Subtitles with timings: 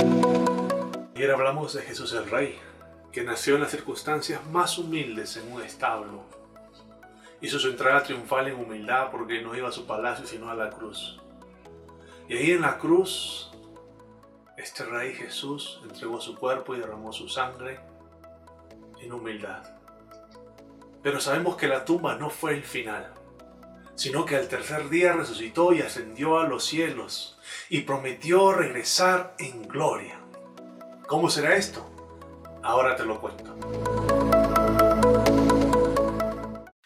[0.00, 2.58] Ayer hablamos de Jesús el Rey,
[3.12, 6.22] que nació en las circunstancias más humildes en un establo.
[7.42, 10.70] Hizo su entrada triunfal en humildad porque no iba a su palacio sino a la
[10.70, 11.20] cruz.
[12.28, 13.50] Y ahí en la cruz,
[14.56, 17.80] este Rey Jesús entregó su cuerpo y derramó su sangre
[19.00, 19.62] en humildad.
[21.02, 23.12] Pero sabemos que la tumba no fue el final,
[24.00, 27.38] sino que al tercer día resucitó y ascendió a los cielos
[27.68, 30.18] y prometió regresar en gloria.
[31.06, 31.86] ¿Cómo será esto?
[32.62, 33.54] Ahora te lo cuento.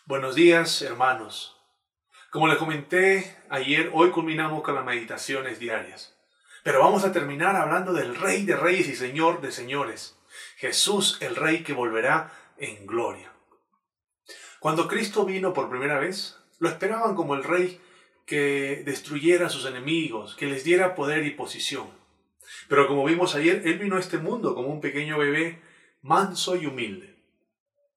[0.06, 1.56] Buenos días, hermanos.
[2.32, 6.18] Como les comenté ayer, hoy culminamos con las meditaciones diarias.
[6.64, 10.18] Pero vamos a terminar hablando del Rey de Reyes y Señor de Señores,
[10.56, 13.30] Jesús el Rey que volverá en gloria.
[14.58, 17.80] Cuando Cristo vino por primera vez, lo esperaban como el Rey
[18.26, 21.86] que destruyera a sus enemigos, que les diera poder y posición.
[22.68, 25.60] Pero como vimos ayer, Él vino a este mundo como un pequeño bebé
[26.02, 27.14] manso y humilde.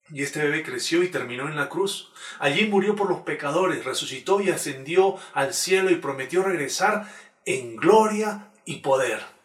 [0.09, 2.13] Y este bebé creció y terminó en la cruz.
[2.39, 7.11] Allí murió por los pecadores, resucitó y ascendió al cielo y prometió regresar
[7.45, 9.36] en gloria y poder.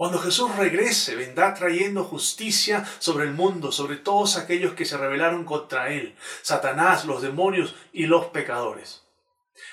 [0.00, 5.44] Cuando Jesús regrese, vendrá trayendo justicia sobre el mundo, sobre todos aquellos que se rebelaron
[5.44, 9.02] contra Él, Satanás, los demonios y los pecadores.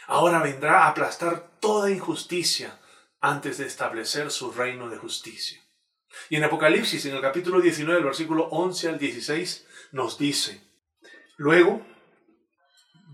[0.06, 2.78] Ahora vendrá a aplastar toda injusticia,
[3.22, 5.61] antes de establecer su reino de justicia.
[6.30, 10.62] Y en Apocalipsis, en el capítulo 19, el versículo 11 al 16, nos dice,
[11.38, 11.86] Luego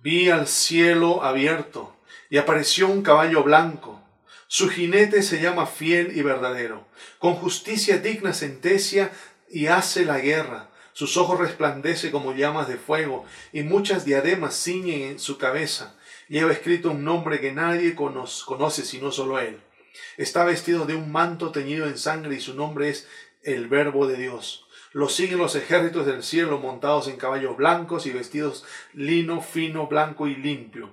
[0.02, 1.96] vi al cielo abierto
[2.32, 4.03] y apareció un caballo blanco.
[4.56, 6.86] Su jinete se llama fiel y verdadero.
[7.18, 9.12] Con justicia digna sentencia
[9.50, 10.70] y hace la guerra.
[10.92, 15.96] Sus ojos resplandece como llamas de fuego y muchas diademas ciñen en su cabeza.
[16.30, 19.60] Lleva escrito un nombre que nadie conoce sino solo él.
[20.18, 23.08] Está vestido de un manto teñido en sangre y su nombre es
[23.42, 24.68] el Verbo de Dios.
[24.92, 30.28] Lo siguen los ejércitos del cielo montados en caballos blancos y vestidos lino fino, blanco
[30.28, 30.92] y limpio.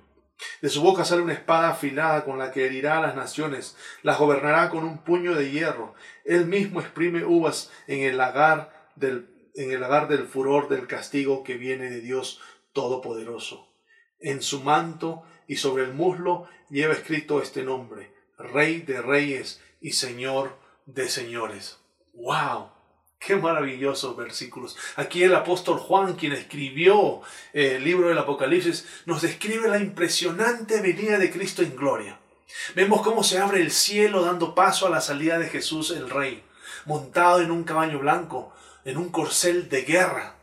[0.62, 4.18] De su boca sale una espada afilada con la que herirá a las naciones, las
[4.18, 5.94] gobernará con un puño de hierro.
[6.24, 11.44] Él mismo exprime uvas en el lagar del, en el lagar del furor del castigo
[11.44, 12.40] que viene de Dios
[12.72, 13.68] Todopoderoso.
[14.20, 19.92] En su manto y sobre el muslo lleva escrito este nombre, Rey de Reyes y
[19.92, 21.78] Señor de Señores.
[22.12, 22.79] ¡Wow!
[23.30, 24.76] Qué maravillosos versículos.
[24.96, 27.20] Aquí el apóstol Juan, quien escribió
[27.52, 32.18] eh, el libro del Apocalipsis, nos describe la impresionante venida de Cristo en gloria.
[32.74, 36.42] Vemos cómo se abre el cielo dando paso a la salida de Jesús el Rey,
[36.86, 38.52] montado en un caballo blanco,
[38.84, 40.34] en un corcel de guerra.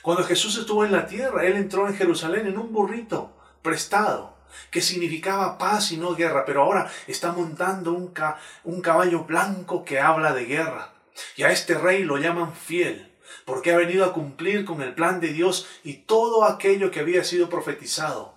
[0.00, 4.36] Cuando Jesús estuvo en la tierra, Él entró en Jerusalén en un burrito prestado
[4.70, 8.14] que significaba paz y no guerra, pero ahora está montando un,
[8.62, 10.92] un caballo blanco que habla de guerra.
[11.36, 15.20] Y a este rey lo llaman fiel, porque ha venido a cumplir con el plan
[15.20, 18.34] de Dios y todo aquello que había sido profetizado.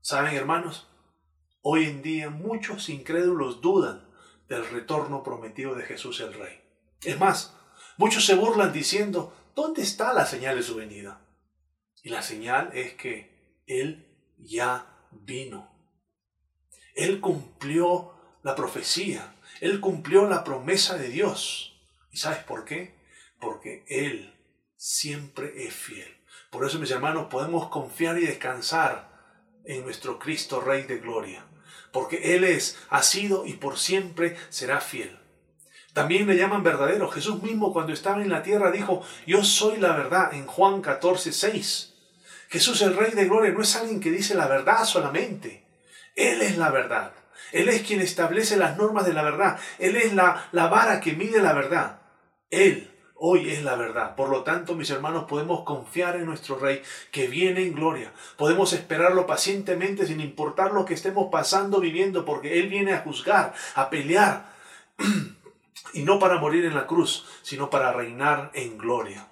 [0.00, 0.88] ¿Saben, hermanos?
[1.60, 4.08] Hoy en día muchos incrédulos dudan
[4.48, 6.60] del retorno prometido de Jesús el Rey.
[7.02, 7.54] Es más,
[7.96, 11.20] muchos se burlan diciendo, ¿dónde está la señal de su venida?
[12.02, 14.06] Y la señal es que Él
[14.38, 15.70] ya vino.
[16.94, 21.77] Él cumplió la profecía, Él cumplió la promesa de Dios.
[22.18, 22.96] ¿Y sabes por qué?
[23.38, 24.34] Porque Él
[24.76, 26.16] siempre es fiel.
[26.50, 29.08] Por eso, mis hermanos, podemos confiar y descansar
[29.64, 31.46] en nuestro Cristo Rey de Gloria.
[31.92, 35.16] Porque Él es, ha sido y por siempre será fiel.
[35.92, 37.08] También le llaman verdadero.
[37.08, 41.32] Jesús mismo cuando estaba en la tierra dijo, yo soy la verdad en Juan 14,
[41.32, 41.94] 6.
[42.48, 45.68] Jesús el Rey de Gloria no es alguien que dice la verdad solamente.
[46.16, 47.12] Él es la verdad.
[47.52, 49.60] Él es quien establece las normas de la verdad.
[49.78, 51.97] Él es la, la vara que mide la verdad.
[52.50, 54.14] Él hoy es la verdad.
[54.14, 58.12] Por lo tanto, mis hermanos, podemos confiar en nuestro Rey que viene en gloria.
[58.36, 63.54] Podemos esperarlo pacientemente sin importar lo que estemos pasando, viviendo, porque Él viene a juzgar,
[63.74, 64.52] a pelear.
[65.94, 69.28] y no para morir en la cruz, sino para reinar en gloria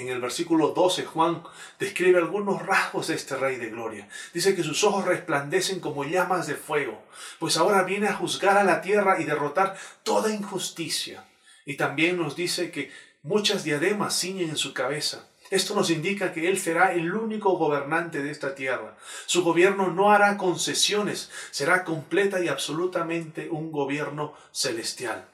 [0.00, 1.42] en el versículo 12 Juan
[1.78, 4.08] describe algunos rasgos de este Rey de Gloria.
[4.32, 7.02] Dice que sus ojos resplandecen como llamas de fuego,
[7.38, 11.24] pues ahora viene a juzgar a la tierra y derrotar toda injusticia.
[11.68, 15.28] Y también nos dice que muchas diademas ciñen en su cabeza.
[15.50, 18.96] Esto nos indica que Él será el único gobernante de esta tierra.
[19.26, 25.28] Su gobierno no hará concesiones, será completa y absolutamente un gobierno celestial.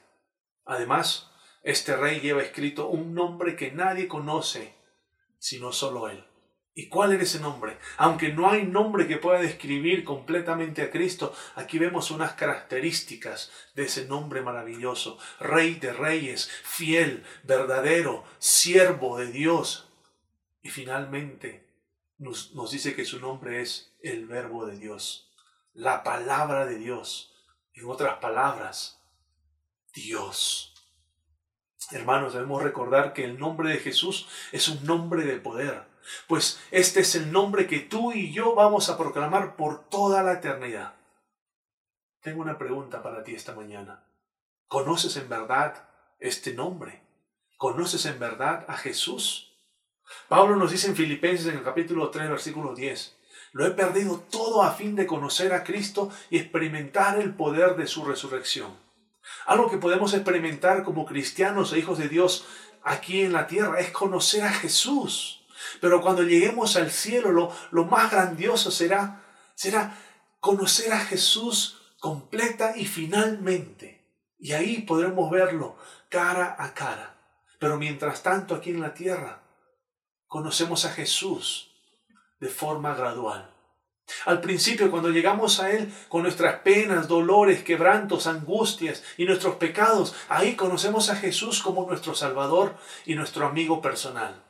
[0.65, 1.31] Además,
[1.63, 4.75] este rey lleva escrito un nombre que nadie conoce,
[5.39, 6.25] sino solo él.
[6.77, 7.77] ¿Y cuál era ese nombre?
[7.95, 13.85] Aunque no hay nombre que pueda describir completamente a Cristo, aquí vemos unas características de
[13.85, 15.17] ese nombre maravilloso.
[15.39, 19.89] Rey de reyes, fiel, verdadero, siervo de Dios.
[20.61, 21.65] Y finalmente
[22.17, 25.31] nos, nos dice que su nombre es el verbo de Dios,
[25.73, 27.33] la palabra de Dios.
[27.73, 29.01] En otras palabras,
[29.93, 30.73] Dios.
[31.91, 35.94] Hermanos, debemos recordar que el nombre de Jesús es un nombre de poder
[36.27, 40.33] pues este es el nombre que tú y yo vamos a proclamar por toda la
[40.33, 40.95] eternidad.
[42.21, 44.03] Tengo una pregunta para ti esta mañana.
[44.67, 45.87] ¿Conoces en verdad
[46.19, 47.03] este nombre?
[47.57, 49.53] ¿Conoces en verdad a Jesús?
[50.27, 53.15] Pablo nos dice en Filipenses en el capítulo 3, versículo 10,
[53.53, 57.87] lo he perdido todo a fin de conocer a Cristo y experimentar el poder de
[57.87, 58.77] su resurrección.
[59.45, 62.45] Algo que podemos experimentar como cristianos e hijos de Dios
[62.83, 65.44] aquí en la tierra es conocer a Jesús.
[65.81, 69.23] Pero cuando lleguemos al cielo, lo, lo más grandioso será,
[69.55, 69.97] será
[70.39, 74.05] conocer a Jesús completa y finalmente.
[74.37, 75.75] Y ahí podremos verlo
[76.09, 77.15] cara a cara.
[77.59, 79.41] Pero mientras tanto aquí en la tierra,
[80.27, 81.71] conocemos a Jesús
[82.39, 83.51] de forma gradual.
[84.25, 90.13] Al principio, cuando llegamos a Él con nuestras penas, dolores, quebrantos, angustias y nuestros pecados,
[90.29, 92.75] ahí conocemos a Jesús como nuestro Salvador
[93.05, 94.44] y nuestro amigo personal.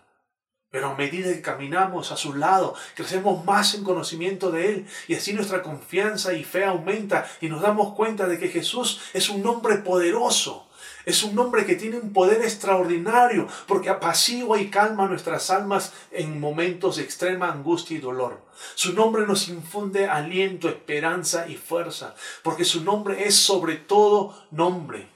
[0.71, 5.15] Pero a medida que caminamos a su lado, crecemos más en conocimiento de Él y
[5.15, 9.41] así nuestra confianza y fe aumenta y nos damos cuenta de que Jesús es un
[9.41, 10.67] nombre poderoso.
[11.05, 16.39] Es un nombre que tiene un poder extraordinario porque apacigua y calma nuestras almas en
[16.39, 18.41] momentos de extrema angustia y dolor.
[18.73, 25.07] Su nombre nos infunde aliento, esperanza y fuerza porque su nombre es sobre todo nombre.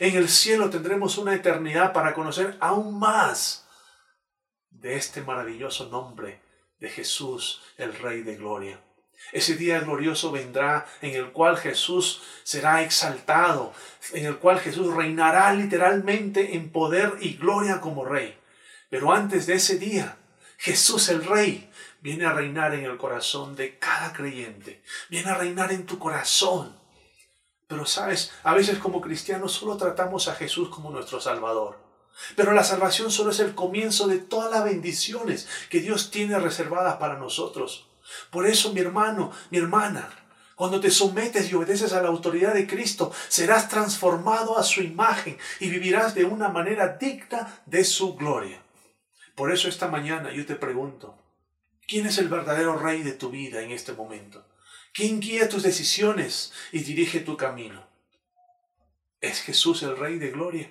[0.00, 3.65] En el cielo tendremos una eternidad para conocer aún más
[4.80, 6.40] de este maravilloso nombre
[6.78, 8.80] de Jesús, el Rey de Gloria.
[9.32, 13.72] Ese día glorioso vendrá en el cual Jesús será exaltado,
[14.12, 18.38] en el cual Jesús reinará literalmente en poder y gloria como Rey.
[18.90, 20.16] Pero antes de ese día,
[20.58, 21.70] Jesús el Rey
[22.00, 26.76] viene a reinar en el corazón de cada creyente, viene a reinar en tu corazón.
[27.66, 31.85] Pero sabes, a veces como cristianos solo tratamos a Jesús como nuestro Salvador.
[32.34, 36.96] Pero la salvación solo es el comienzo de todas las bendiciones que Dios tiene reservadas
[36.96, 37.88] para nosotros.
[38.30, 40.08] Por eso, mi hermano, mi hermana,
[40.54, 45.38] cuando te sometes y obedeces a la autoridad de Cristo, serás transformado a su imagen
[45.60, 48.62] y vivirás de una manera digna de su gloria.
[49.34, 51.18] Por eso esta mañana yo te pregunto,
[51.86, 54.46] ¿quién es el verdadero rey de tu vida en este momento?
[54.94, 57.86] ¿Quién guía tus decisiones y dirige tu camino?
[59.20, 60.70] ¿Es Jesús el rey de gloria?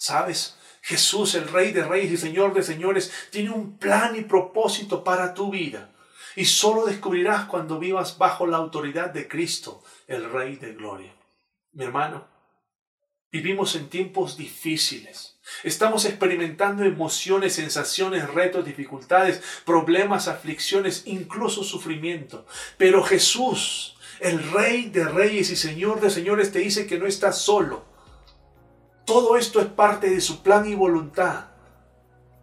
[0.00, 0.56] ¿Sabes?
[0.80, 5.34] Jesús, el Rey de Reyes y Señor de Señores, tiene un plan y propósito para
[5.34, 5.92] tu vida.
[6.36, 11.14] Y solo descubrirás cuando vivas bajo la autoridad de Cristo, el Rey de Gloria.
[11.74, 12.26] Mi hermano,
[13.30, 15.38] vivimos en tiempos difíciles.
[15.64, 22.46] Estamos experimentando emociones, sensaciones, retos, dificultades, problemas, aflicciones, incluso sufrimiento.
[22.78, 27.42] Pero Jesús, el Rey de Reyes y Señor de Señores, te dice que no estás
[27.42, 27.89] solo
[29.10, 31.46] todo esto es parte de su plan y voluntad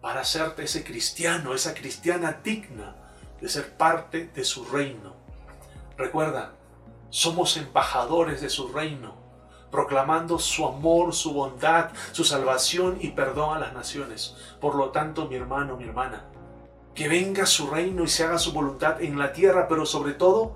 [0.02, 2.94] para hacerte ese cristiano, esa cristiana digna
[3.40, 5.14] de ser parte de su reino.
[5.96, 6.52] Recuerda,
[7.08, 9.14] somos embajadores de su reino,
[9.70, 14.36] proclamando su amor, su bondad, su salvación y perdón a las naciones.
[14.60, 16.26] Por lo tanto, mi hermano, mi hermana,
[16.94, 20.52] que venga su reino y se haga su voluntad en la tierra, pero sobre todo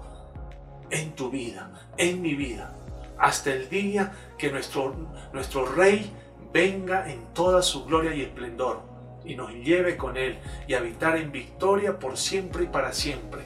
[0.90, 2.81] en tu vida, en mi vida
[3.18, 4.94] hasta el día que nuestro,
[5.32, 6.10] nuestro Rey
[6.52, 8.82] venga en toda su gloria y esplendor
[9.24, 13.42] y nos lleve con Él y habitar en victoria por siempre y para siempre.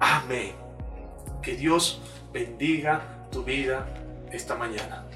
[0.00, 0.52] Amén.
[1.42, 2.00] Que Dios
[2.32, 3.86] bendiga tu vida
[4.32, 5.07] esta mañana.